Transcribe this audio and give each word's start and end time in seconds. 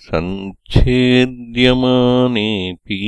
सञ्छेद्यमानेऽपि 0.06 3.00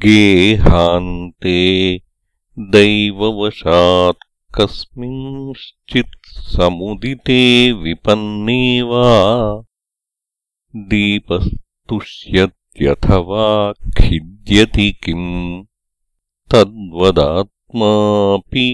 गेहान्ते 0.03 1.57
दैववशात् 2.75 4.27
कस्मिंश्चित्समुदिते 4.55 7.41
विपन्ने 7.83 8.63
वा 8.91 9.11
दीपस्तुष्यत्यथवा 10.77 13.47
खिद्यति 13.99 14.89
किम् 15.05 15.29
तद्वदात्मापि 16.53 18.67